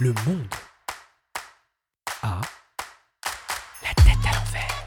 [0.00, 0.46] Le monde
[2.22, 2.40] a
[3.82, 4.78] la tête à l'envers.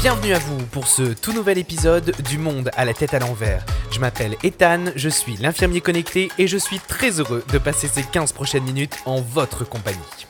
[0.00, 3.64] Bienvenue à vous pour ce tout nouvel épisode du Monde à la tête à l'envers.
[3.92, 8.02] Je m'appelle Ethan, je suis l'infirmier connecté et je suis très heureux de passer ces
[8.02, 10.26] 15 prochaines minutes en votre compagnie.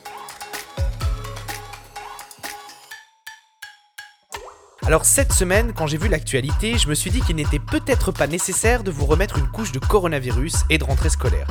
[4.87, 8.25] Alors cette semaine, quand j'ai vu l'actualité, je me suis dit qu'il n'était peut-être pas
[8.25, 11.45] nécessaire de vous remettre une couche de coronavirus et de rentrée scolaire.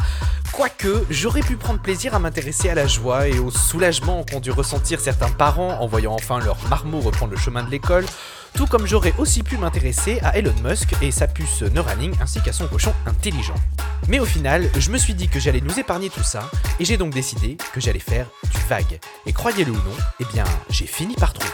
[0.52, 4.50] Quoique, j'aurais pu prendre plaisir à m'intéresser à la joie et au soulagement qu'ont dû
[4.50, 8.06] ressentir certains parents en voyant enfin leur marmot reprendre le chemin de l'école,
[8.54, 12.54] tout comme j'aurais aussi pu m'intéresser à Elon Musk et sa puce Neuralink ainsi qu'à
[12.54, 13.56] son cochon intelligent.
[14.08, 16.96] Mais au final, je me suis dit que j'allais nous épargner tout ça, et j'ai
[16.96, 18.98] donc décidé que j'allais faire du vague.
[19.26, 21.52] Et croyez-le ou non, eh bien, j'ai fini par trouver.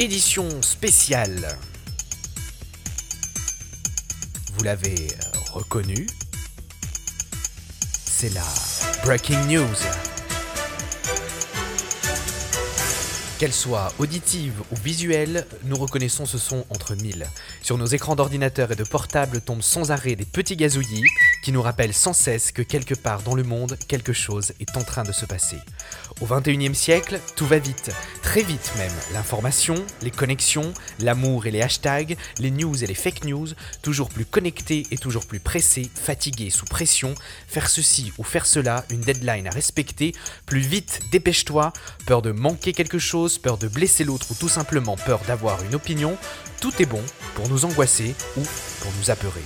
[0.00, 1.56] Édition spéciale.
[4.52, 6.08] Vous l'avez euh, reconnu
[8.04, 8.42] C'est la
[9.04, 9.76] Breaking News.
[13.38, 17.28] Qu'elle soit auditive ou visuelle, nous reconnaissons ce son entre mille.
[17.62, 21.06] Sur nos écrans d'ordinateur et de portable tombent sans arrêt des petits gazouillis
[21.44, 24.82] qui nous rappellent sans cesse que quelque part dans le monde, quelque chose est en
[24.82, 25.58] train de se passer.
[26.22, 27.90] Au 21e siècle, tout va vite,
[28.22, 28.92] très vite même.
[29.12, 33.48] L'information, les connexions, l'amour et les hashtags, les news et les fake news,
[33.82, 37.14] toujours plus connectés et toujours plus pressés, fatigués, sous pression,
[37.46, 40.14] faire ceci ou faire cela, une deadline à respecter,
[40.46, 41.74] plus vite, dépêche-toi,
[42.06, 45.74] peur de manquer quelque chose, peur de blesser l'autre ou tout simplement peur d'avoir une
[45.74, 46.16] opinion,
[46.62, 47.02] tout est bon
[47.34, 48.42] pour nous angoisser ou
[48.80, 49.42] pour nous apeurer.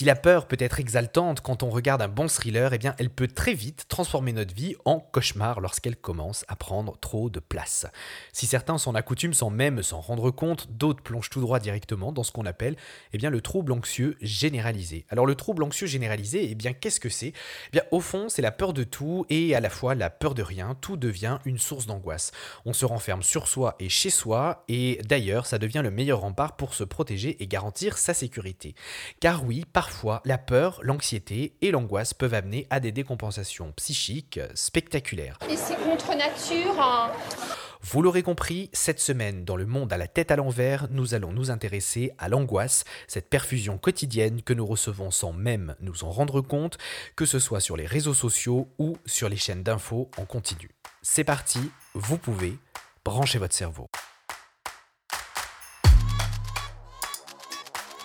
[0.00, 3.10] Si la peur peut être exaltante quand on regarde un bon thriller, eh bien elle
[3.10, 7.84] peut très vite transformer notre vie en cauchemar lorsqu'elle commence à prendre trop de place.
[8.32, 12.22] Si certains s'en accoutument sans même s'en rendre compte, d'autres plongent tout droit directement dans
[12.22, 12.76] ce qu'on appelle
[13.12, 15.04] eh bien, le trouble anxieux généralisé.
[15.10, 17.34] Alors le trouble anxieux généralisé, eh bien qu'est-ce que c'est?
[17.66, 20.34] Eh bien au fond, c'est la peur de tout et à la fois la peur
[20.34, 22.32] de rien, tout devient une source d'angoisse.
[22.64, 26.56] On se renferme sur soi et chez soi et d'ailleurs, ça devient le meilleur rempart
[26.56, 28.74] pour se protéger et garantir sa sécurité.
[29.20, 34.38] Car oui, parfois parfois, la peur, l'anxiété et l'angoisse peuvent amener à des décompensations psychiques
[34.54, 35.36] spectaculaires.
[35.48, 36.80] Et c'est contre nature.
[36.80, 37.10] Hein.
[37.82, 41.32] Vous l'aurez compris, cette semaine, dans le monde à la tête à l'envers, nous allons
[41.32, 46.40] nous intéresser à l'angoisse, cette perfusion quotidienne que nous recevons sans même nous en rendre
[46.40, 46.78] compte,
[47.16, 50.70] que ce soit sur les réseaux sociaux ou sur les chaînes d'infos en continu.
[51.02, 51.58] C'est parti,
[51.94, 52.56] vous pouvez
[53.04, 53.88] brancher votre cerveau.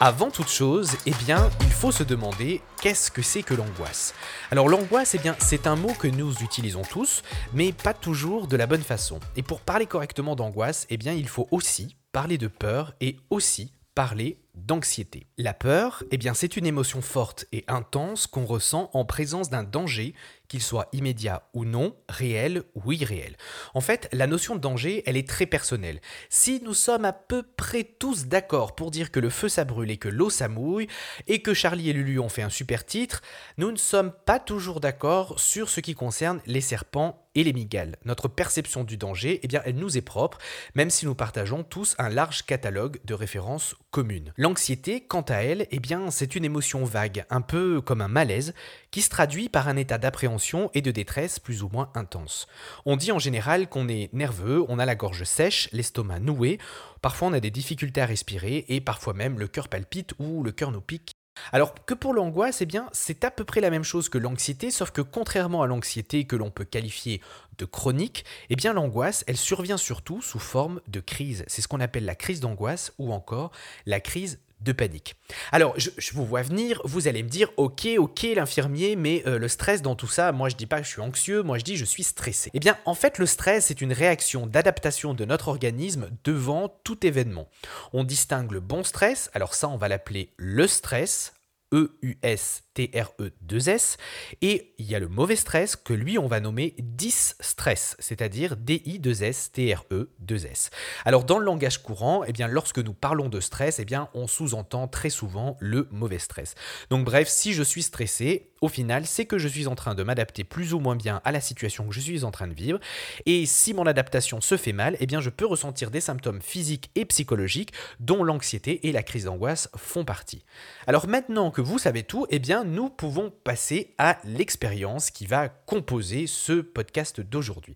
[0.06, 4.14] Avant toute chose, eh bien, il faut se demander qu'est-ce que c'est que l'angoisse?
[4.52, 7.24] Alors l'angoisse, eh bien, c'est un mot que nous utilisons tous,
[7.56, 9.20] mais pas toujours de la bonne façon.
[9.36, 14.38] Et pour parler correctement d'angoisse, eh il faut aussi parler de peur et aussi parler
[14.56, 15.28] d'anxiété.
[15.38, 19.64] La peur, eh bien, c'est une émotion forte et intense qu'on ressent en présence d'un
[19.64, 20.14] danger,
[20.48, 23.36] qu'il soit immédiat ou non, réel ou irréel.
[23.74, 26.02] En fait, la notion de danger, elle est très personnelle.
[26.30, 29.92] Si nous sommes à peu près tous d'accord pour dire que le feu ça brûle
[29.92, 30.88] et que l'eau ça mouille,
[31.28, 33.22] et que Charlie et Lulu ont fait un super titre,
[33.58, 37.98] nous ne sommes pas toujours d'accord sur ce qui concerne les serpents et les migales.
[38.06, 40.40] Notre perception du danger, eh bien, elle nous est propre,
[40.74, 44.34] même si nous partageons tous un large catalogue de références communes.
[44.38, 48.54] L'anxiété, quant à elle, eh bien, c'est une émotion vague, un peu comme un malaise,
[48.92, 52.48] qui se traduit par un état d'appréhension et de détresse plus ou moins intense.
[52.86, 56.60] On dit en général qu'on est nerveux, on a la gorge sèche, l'estomac noué,
[57.02, 60.52] parfois on a des difficultés à respirer et parfois même le cœur palpite ou le
[60.52, 61.12] cœur nous pique
[61.52, 64.72] alors que pour l'angoisse, eh bien, c'est à peu près la même chose que l'anxiété,
[64.72, 67.22] sauf que contrairement à l'anxiété que l'on peut qualifier
[67.58, 71.44] de chronique, eh bien l'angoisse, elle survient surtout sous forme de crise.
[71.48, 73.52] C'est ce qu'on appelle la crise d'angoisse ou encore
[73.86, 75.16] la crise de panique.
[75.52, 79.48] Alors, je, vous vois venir, vous allez me dire, ok, ok, l'infirmier, mais euh, le
[79.48, 81.78] stress dans tout ça, moi je dis pas que je suis anxieux, moi je dis
[81.78, 82.50] je suis stressé.
[82.54, 87.06] Eh bien, en fait, le stress, c'est une réaction d'adaptation de notre organisme devant tout
[87.06, 87.48] événement.
[87.94, 91.34] On distingue le bon stress, alors ça, on va l'appeler le stress,
[91.76, 93.98] E-U-S-T-R-E-2-S.
[94.42, 100.70] Et il y a le mauvais stress que lui, on va nommer dis-stress, c'est-à-dire D-I-2-S-T-R-E-2-S.
[101.04, 104.28] Alors, dans le langage courant, eh bien, lorsque nous parlons de stress, eh bien, on
[104.28, 106.56] sous-entend très souvent le mauvais stress.
[106.90, 110.02] Donc, bref, si je suis stressé, au final, c'est que je suis en train de
[110.02, 112.80] m'adapter plus ou moins bien à la situation que je suis en train de vivre.
[113.28, 116.90] Et si mon adaptation se fait mal, eh bien je peux ressentir des symptômes physiques
[116.96, 120.44] et psychologiques dont l'anxiété et la crise d'angoisse font partie.
[120.88, 125.50] Alors maintenant que vous savez tout, eh bien nous pouvons passer à l'expérience qui va
[125.50, 127.76] composer ce podcast d'aujourd'hui.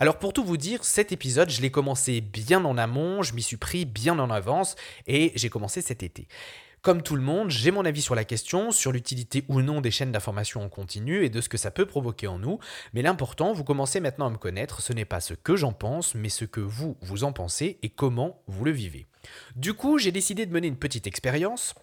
[0.00, 3.42] Alors pour tout vous dire, cet épisode, je l'ai commencé bien en amont, je m'y
[3.42, 4.74] suis pris bien en avance
[5.06, 6.26] et j'ai commencé cet été.
[6.84, 9.90] Comme tout le monde, j'ai mon avis sur la question, sur l'utilité ou non des
[9.90, 12.58] chaînes d'information en continu et de ce que ça peut provoquer en nous,
[12.92, 16.14] mais l'important, vous commencez maintenant à me connaître, ce n'est pas ce que j'en pense,
[16.14, 19.06] mais ce que vous, vous en pensez et comment vous le vivez.
[19.56, 21.74] Du coup, j'ai décidé de mener une petite expérience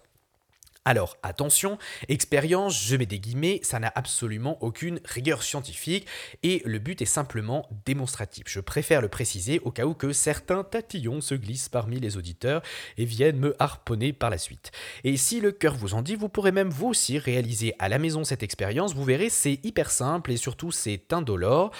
[0.84, 6.08] alors attention, expérience, je mets des guillemets, ça n'a absolument aucune rigueur scientifique
[6.42, 8.46] et le but est simplement démonstratif.
[8.48, 12.62] Je préfère le préciser au cas où que certains tatillons se glissent parmi les auditeurs
[12.98, 14.72] et viennent me harponner par la suite.
[15.04, 18.00] Et si le cœur vous en dit, vous pourrez même vous aussi réaliser à la
[18.00, 18.92] maison cette expérience.
[18.92, 21.70] Vous verrez, c'est hyper simple et surtout c'est indolore,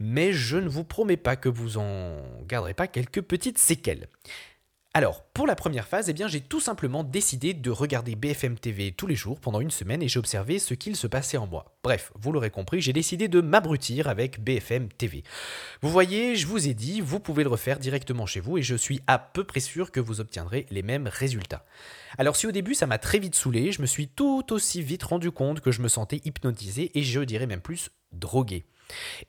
[0.00, 4.08] mais je ne vous promets pas que vous en garderez pas quelques petites séquelles.
[4.96, 9.06] Alors, pour la première phase, eh j'ai tout simplement décidé de regarder BFM TV tous
[9.06, 11.76] les jours pendant une semaine et j'ai observé ce qu'il se passait en moi.
[11.84, 15.22] Bref, vous l'aurez compris, j'ai décidé de m'abrutir avec BFM TV.
[15.82, 18.74] Vous voyez, je vous ai dit, vous pouvez le refaire directement chez vous et je
[18.74, 21.66] suis à peu près sûr que vous obtiendrez les mêmes résultats.
[22.16, 25.02] Alors si au début ça m'a très vite saoulé, je me suis tout aussi vite
[25.02, 28.64] rendu compte que je me sentais hypnotisé et je dirais même plus drogué.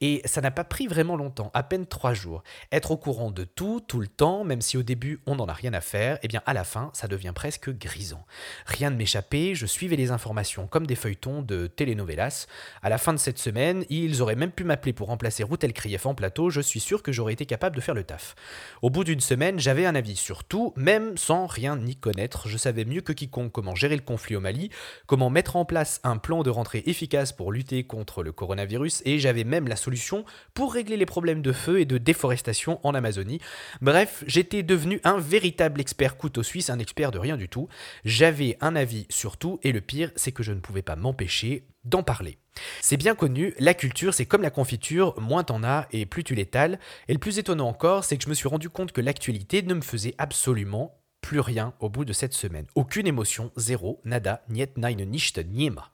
[0.01, 2.43] Et ça n'a pas pris vraiment longtemps, à peine trois jours.
[2.71, 5.53] Être au courant de tout, tout le temps, même si au début on n'en a
[5.53, 8.25] rien à faire, eh bien à la fin ça devient presque grisant.
[8.65, 12.47] Rien ne m'échappait, je suivais les informations comme des feuilletons de telenovelas.
[12.81, 16.05] À la fin de cette semaine, ils auraient même pu m'appeler pour remplacer Routel Krief
[16.05, 18.35] en plateau, je suis sûr que j'aurais été capable de faire le taf.
[18.81, 22.47] Au bout d'une semaine, j'avais un avis sur tout, même sans rien y connaître.
[22.47, 24.69] Je savais mieux que quiconque comment gérer le conflit au Mali,
[25.05, 29.19] comment mettre en place un plan de rentrée efficace pour lutter contre le coronavirus, et
[29.19, 33.39] j'avais même la solution pour régler les problèmes de feu et de déforestation en Amazonie.
[33.81, 37.67] Bref, j'étais devenu un véritable expert couteau suisse, un expert de rien du tout.
[38.05, 41.65] J'avais un avis sur tout et le pire, c'est que je ne pouvais pas m'empêcher
[41.83, 42.37] d'en parler.
[42.81, 46.35] C'est bien connu, la culture c'est comme la confiture, moins t'en as et plus tu
[46.35, 46.79] l'étales.
[47.07, 49.73] Et le plus étonnant encore, c'est que je me suis rendu compte que l'actualité ne
[49.73, 52.67] me faisait absolument plus rien au bout de cette semaine.
[52.75, 55.91] Aucune émotion, zéro, nada, niet, nein, nicht, niema.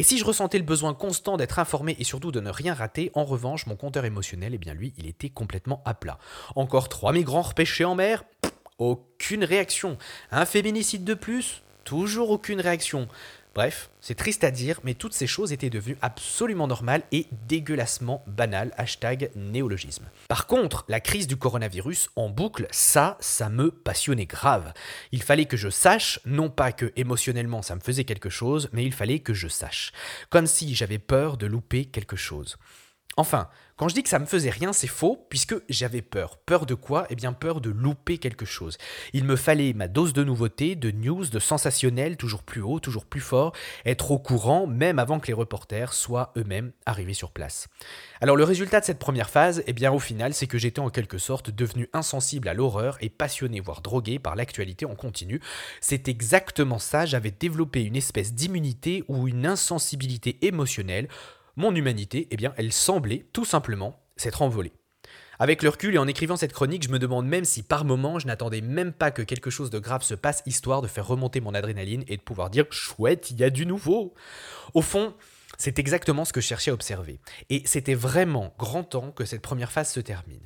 [0.00, 3.10] Et si je ressentais le besoin constant d'être informé et surtout de ne rien rater,
[3.12, 6.18] en revanche, mon compteur émotionnel, eh bien lui, il était complètement à plat.
[6.56, 8.24] Encore trois migrants repêchés en mer?
[8.78, 9.98] Aucune réaction.
[10.30, 11.62] Un féminicide de plus?
[11.84, 13.08] Toujours aucune réaction.
[13.52, 18.22] Bref, c'est triste à dire, mais toutes ces choses étaient devenues absolument normales et dégueulassement
[18.28, 18.72] banales.
[18.76, 20.04] Hashtag néologisme.
[20.28, 24.72] Par contre, la crise du coronavirus en boucle, ça, ça me passionnait grave.
[25.10, 28.84] Il fallait que je sache, non pas que émotionnellement ça me faisait quelque chose, mais
[28.84, 29.92] il fallait que je sache.
[30.28, 32.56] Comme si j'avais peur de louper quelque chose.
[33.16, 36.36] Enfin, quand je dis que ça me faisait rien, c'est faux, puisque j'avais peur.
[36.36, 37.06] Peur de quoi?
[37.10, 38.76] Eh bien, peur de louper quelque chose.
[39.14, 43.06] Il me fallait ma dose de nouveautés, de news, de sensationnel, toujours plus haut, toujours
[43.06, 43.52] plus fort,
[43.86, 47.68] être au courant, même avant que les reporters soient eux-mêmes arrivés sur place.
[48.20, 50.90] Alors, le résultat de cette première phase, eh bien, au final, c'est que j'étais en
[50.90, 55.40] quelque sorte devenu insensible à l'horreur et passionné, voire drogué par l'actualité en continu.
[55.80, 61.08] C'est exactement ça, j'avais développé une espèce d'immunité ou une insensibilité émotionnelle
[61.60, 64.72] mon humanité, eh bien, elle semblait tout simplement s'être envolée.
[65.38, 68.18] Avec le recul et en écrivant cette chronique, je me demande même si par moment
[68.18, 71.40] je n'attendais même pas que quelque chose de grave se passe histoire de faire remonter
[71.40, 74.12] mon adrénaline et de pouvoir dire chouette, il y a du nouveau.
[74.74, 75.14] Au fond,
[75.60, 77.20] c'est exactement ce que je cherchais à observer.
[77.50, 80.40] Et c'était vraiment grand temps que cette première phase se termine.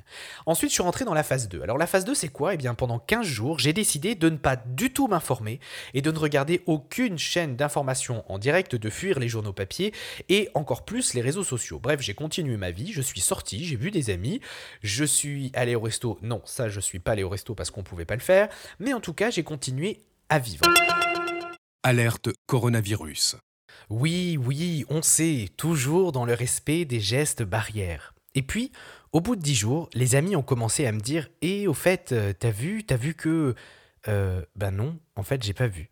[0.45, 1.61] Ensuite, je suis rentré dans la phase 2.
[1.61, 2.53] Alors la phase 2, c'est quoi?
[2.53, 5.61] Eh bien, pendant 15 jours, j'ai décidé de ne pas du tout m'informer
[5.93, 9.93] et de ne regarder aucune chaîne d'information en direct, de fuir les journaux papier
[10.27, 11.79] et encore plus les réseaux sociaux.
[11.79, 14.41] Bref, j'ai continué ma vie, je suis sorti, j'ai vu des amis,
[14.83, 16.19] je suis allé au resto.
[16.23, 18.93] Non, ça, je suis pas allé au resto parce qu'on pouvait pas le faire, mais
[18.93, 20.65] en tout cas, j'ai continué à vivre.
[21.83, 23.37] Alerte coronavirus.
[23.89, 28.13] Oui, oui, on sait, toujours dans le respect des gestes barrières.
[28.33, 28.71] Et puis,
[29.11, 32.11] au bout de dix jours, les amis ont commencé à me dire Et au fait,
[32.11, 33.55] euh, t'as vu, t'as vu que.
[34.07, 35.89] Euh, ben non, en fait, j'ai pas vu.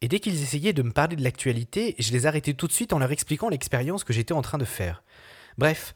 [0.00, 2.92] Et dès qu'ils essayaient de me parler de l'actualité, je les arrêtais tout de suite
[2.92, 5.04] en leur expliquant l'expérience que j'étais en train de faire.
[5.58, 5.94] Bref,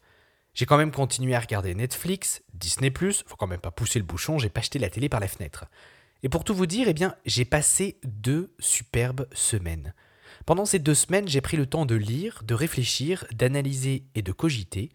[0.55, 2.93] j'ai quand même continué à regarder Netflix, Disney,
[3.27, 5.67] faut quand même pas pousser le bouchon, j'ai pas acheté la télé par la fenêtre.
[6.23, 9.93] Et pour tout vous dire, eh bien, j'ai passé deux superbes semaines.
[10.47, 14.31] Pendant ces deux semaines, j'ai pris le temps de lire, de réfléchir, d'analyser et de
[14.31, 14.91] cogiter.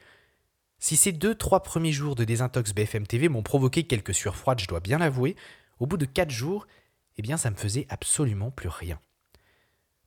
[0.79, 4.61] Si ces deux, trois premiers jours de désintox BFM TV m'ont provoqué quelques sueurs froides,
[4.61, 5.35] je dois bien l'avouer,
[5.79, 6.67] au bout de quatre jours,
[7.17, 8.99] eh bien ça me faisait absolument plus rien.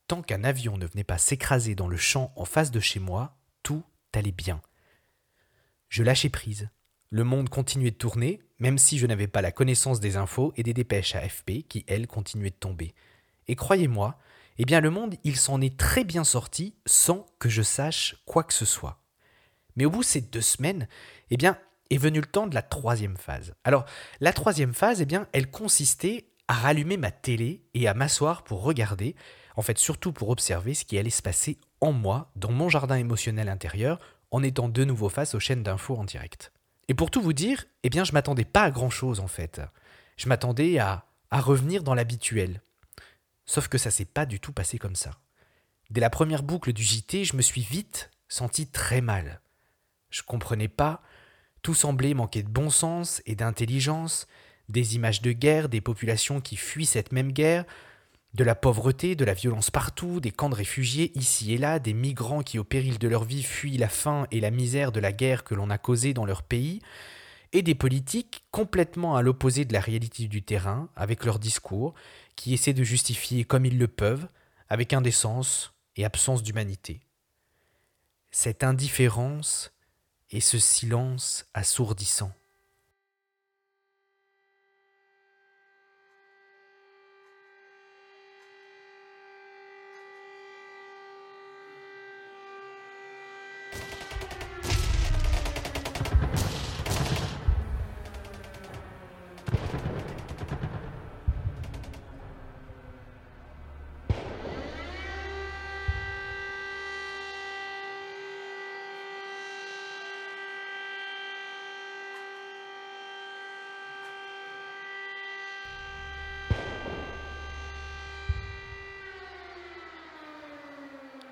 [0.07, 3.37] tant qu'un avion ne venait pas s'écraser dans le champ en face de chez moi,
[3.63, 3.85] tout
[4.15, 4.63] allait bien.
[5.91, 6.71] Je lâchais prise.
[7.11, 10.63] Le monde continuait de tourner, même si je n'avais pas la connaissance des infos et
[10.63, 12.95] des dépêches AFP qui, elles, continuaient de tomber.
[13.47, 14.19] Et croyez-moi,
[14.59, 18.45] eh bien le monde, il s'en est très bien sorti sans que je sache quoi
[18.45, 19.01] que ce soit.
[19.77, 20.89] Mais au bout de ces deux semaines,
[21.31, 21.59] eh bien,
[21.91, 23.55] est venu le temps de la troisième phase.
[23.65, 23.85] Alors,
[24.21, 28.63] la troisième phase, eh bien, elle consistait à rallumer ma télé et à m'asseoir pour
[28.63, 29.17] regarder,
[29.57, 32.97] en fait surtout pour observer ce qui allait se passer en moi, dans mon jardin
[32.97, 33.99] émotionnel intérieur,
[34.31, 36.53] en étant de nouveau face aux chaînes d'infos en direct.
[36.89, 39.61] Et pour tout vous dire, eh bien je m'attendais pas à grand chose en fait.
[40.17, 42.61] Je m'attendais à revenir dans l'habituel.
[43.47, 45.13] Sauf que ça s'est pas du tout passé comme ça.
[45.91, 49.41] Dès la première boucle du JT, je me suis vite senti très mal.
[50.11, 51.03] Je comprenais pas,
[51.63, 54.27] tout semblait manquer de bon sens et d'intelligence,
[54.69, 57.65] des images de guerre, des populations qui fuient cette même guerre,
[58.35, 61.95] de la pauvreté, de la violence partout, des camps de réfugiés ici et là, des
[61.95, 65.13] migrants qui au péril de leur vie fuient la faim et la misère de la
[65.13, 66.81] guerre que l'on a causée dans leur pays,
[67.53, 71.95] et des politiques complètement à l'opposé de la réalité du terrain, avec leurs discours,
[72.37, 74.29] qui essaient de justifier comme ils le peuvent,
[74.69, 77.01] avec indécence et absence d'humanité.
[78.31, 79.73] Cette indifférence
[80.31, 82.33] et ce silence assourdissant.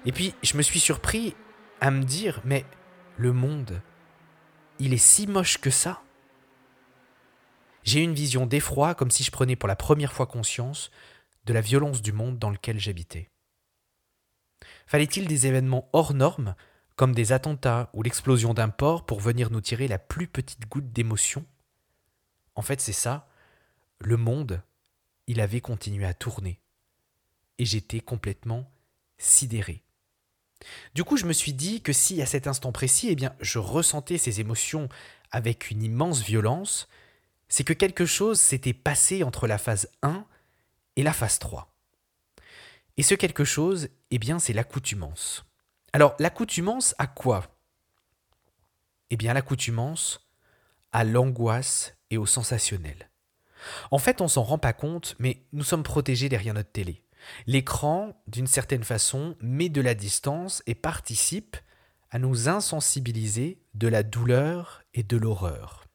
[0.04, 1.34] Et puis, je me suis surpris
[1.80, 2.64] à me dire, mais
[3.16, 3.80] le monde,
[4.78, 6.02] il est si moche que ça
[7.84, 10.90] J'ai eu une vision d'effroi, comme si je prenais pour la première fois conscience
[11.44, 13.30] de la violence du monde dans lequel j'habitais.
[14.86, 16.54] Fallait-il des événements hors normes,
[16.96, 20.92] comme des attentats ou l'explosion d'un port, pour venir nous tirer la plus petite goutte
[20.92, 21.46] d'émotion?
[22.54, 23.28] En fait, c'est ça.
[23.98, 24.62] Le monde,
[25.26, 26.60] il avait continué à tourner.
[27.58, 28.70] Et j'étais complètement
[29.18, 29.82] sidéré.
[30.94, 33.58] Du coup, je me suis dit que si à cet instant précis, eh bien, je
[33.58, 34.88] ressentais ces émotions
[35.30, 36.88] avec une immense violence,
[37.48, 40.24] c'est que quelque chose s'était passé entre la phase 1
[40.96, 41.72] et la phase 3.
[42.96, 45.44] Et ce quelque chose, eh bien, c'est l'accoutumance.
[45.92, 47.46] Alors, l'accoutumance à quoi?
[49.10, 50.28] Eh bien, l'accoutumance
[50.92, 53.10] à l'angoisse et au sensationnel.
[53.90, 57.02] En fait, on s'en rend pas compte, mais nous sommes protégés derrière notre télé.
[57.46, 61.56] L'écran, d'une certaine façon, met de la distance et participe
[62.10, 65.86] à nous insensibiliser de la douleur et de l'horreur.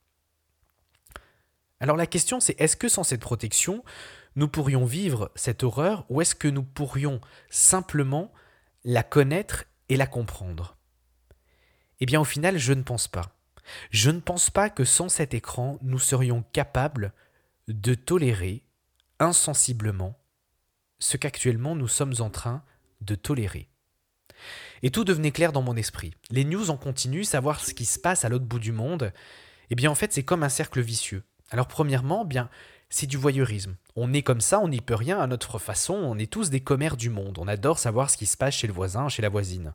[1.79, 3.83] Alors la question c'est est-ce que sans cette protection,
[4.35, 8.31] nous pourrions vivre cette horreur ou est-ce que nous pourrions simplement
[8.83, 10.77] la connaître et la comprendre?
[11.99, 13.35] Eh bien au final, je ne pense pas.
[13.91, 17.13] Je ne pense pas que sans cet écran, nous serions capables
[17.67, 18.63] de tolérer
[19.19, 20.17] insensiblement
[20.99, 22.63] ce qu'actuellement nous sommes en train
[23.01, 23.69] de tolérer.
[24.83, 26.13] Et tout devenait clair dans mon esprit.
[26.29, 29.11] Les news en continu, savoir ce qui se passe à l'autre bout du monde,
[29.69, 31.23] eh bien en fait c'est comme un cercle vicieux.
[31.49, 32.49] Alors premièrement, bien
[32.89, 33.75] c'est du voyeurisme.
[33.95, 36.61] On est comme ça, on n'y peut rien à notre façon, on est tous des
[36.61, 39.29] commères du monde, on adore savoir ce qui se passe chez le voisin, chez la
[39.29, 39.73] voisine.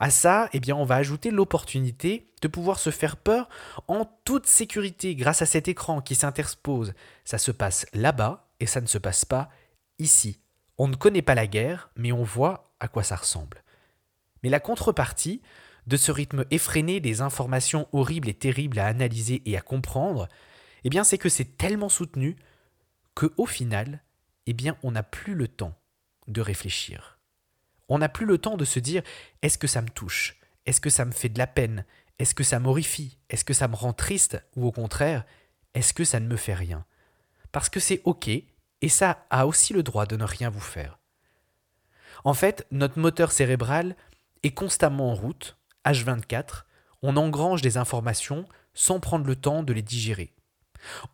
[0.00, 3.48] À ça, eh bien, on va ajouter l'opportunité de pouvoir se faire peur
[3.88, 6.94] en toute sécurité grâce à cet écran qui s'interpose.
[7.24, 9.48] Ça se passe là-bas et ça ne se passe pas
[9.98, 10.40] Ici,
[10.78, 13.62] on ne connaît pas la guerre, mais on voit à quoi ça ressemble.
[14.42, 15.42] Mais la contrepartie
[15.86, 20.28] de ce rythme effréné des informations horribles et terribles à analyser et à comprendre,
[20.84, 22.36] eh bien c'est que c'est tellement soutenu
[23.14, 24.02] que au final,
[24.46, 25.74] eh bien on n'a plus le temps
[26.28, 27.18] de réfléchir.
[27.88, 29.02] On n'a plus le temps de se dire
[29.42, 30.36] est-ce que ça me touche?
[30.66, 31.84] Est-ce que ça me fait de la peine?
[32.18, 33.18] Est-ce que ça m'horrifie?
[33.30, 34.42] Est-ce que ça me rend triste?
[34.56, 35.24] Ou au contraire,
[35.74, 36.84] est-ce que ça ne me fait rien?
[37.50, 38.28] Parce que c'est OK,
[38.82, 40.98] et ça a aussi le droit de ne rien vous faire.
[42.24, 43.96] En fait, notre moteur cérébral
[44.42, 46.64] est constamment en route, H24,
[47.02, 50.32] on engrange des informations sans prendre le temps de les digérer.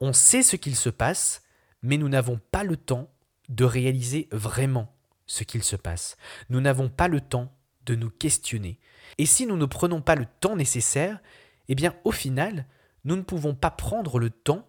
[0.01, 1.43] On sait ce qu'il se passe,
[1.83, 3.11] mais nous n'avons pas le temps
[3.49, 4.95] de réaliser vraiment
[5.27, 6.17] ce qu'il se passe.
[6.49, 7.53] Nous n'avons pas le temps
[7.87, 8.79] de nous questionner.
[9.19, 11.21] Et si nous ne prenons pas le temps nécessaire,
[11.69, 12.67] eh bien au final,
[13.05, 14.67] nous ne pouvons pas prendre le temps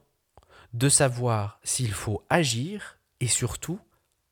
[0.75, 3.79] de savoir s'il faut agir et surtout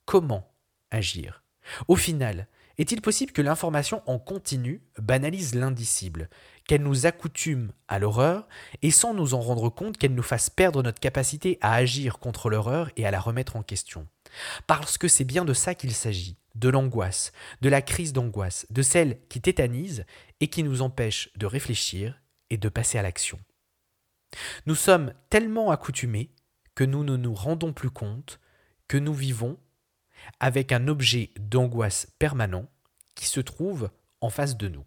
[0.06, 0.54] comment
[0.92, 1.42] agir.
[1.88, 6.30] Au final, est-il possible que l'information en continu banalise l'indicible,
[6.68, 8.46] qu'elle nous accoutume à l'horreur
[8.82, 12.50] et sans nous en rendre compte qu'elle nous fasse perdre notre capacité à agir contre
[12.50, 14.06] l'horreur et à la remettre en question?
[14.68, 17.32] Parce que c'est bien de ça qu'il s'agit, de l'angoisse,
[17.62, 20.06] de la crise d'angoisse, de celle qui tétanise
[20.42, 23.40] et qui nous empêche de réfléchir et de passer à l'action.
[24.66, 26.32] Nous sommes tellement accoutumés
[26.76, 28.40] que nous ne nous rendons plus compte
[28.88, 29.58] que nous vivons
[30.40, 32.70] avec un objet d'angoisse permanent
[33.16, 33.90] qui se trouve
[34.22, 34.86] en face de nous.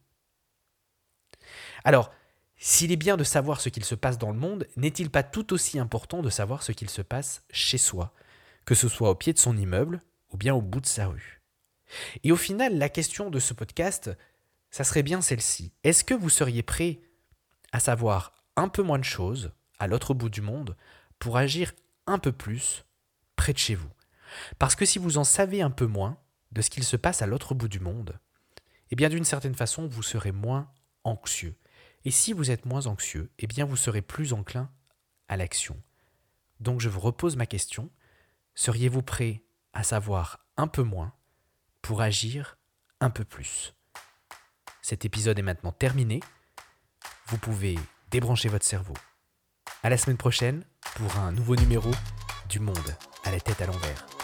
[1.84, 2.10] Alors,
[2.56, 5.52] s'il est bien de savoir ce qu'il se passe dans le monde, n'est-il pas tout
[5.52, 8.14] aussi important de savoir ce qu'il se passe chez soi,
[8.64, 11.42] que ce soit au pied de son immeuble ou bien au bout de sa rue?
[12.24, 14.10] Et au final, la question de ce podcast,
[14.70, 15.72] ça serait bien celle-ci.
[15.84, 17.00] Est-ce que vous seriez prêt
[17.72, 20.76] à savoir un peu moins de choses à l'autre bout du monde
[21.18, 21.72] pour agir
[22.06, 22.84] un peu plus
[23.36, 23.90] près de chez vous
[24.58, 26.18] parce que si vous en savez un peu moins
[26.52, 28.18] de ce qu'il se passe à l'autre bout du monde,
[28.90, 30.70] eh bien d'une certaine façon, vous serez moins
[31.04, 31.56] anxieux.
[32.04, 34.70] Et si vous êtes moins anxieux, eh bien vous serez plus enclin
[35.28, 35.80] à l'action.
[36.60, 37.90] Donc je vous repose ma question,
[38.54, 41.12] seriez-vous prêt à savoir un peu moins
[41.82, 42.58] pour agir
[43.00, 43.74] un peu plus?
[44.82, 46.20] Cet épisode est maintenant terminé.
[47.26, 47.76] Vous pouvez
[48.16, 48.94] débrancher votre cerveau.
[49.82, 51.90] À la semaine prochaine pour un nouveau numéro
[52.48, 54.15] du monde à la tête à l'envers.